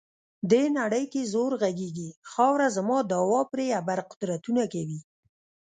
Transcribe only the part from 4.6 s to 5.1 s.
کوي.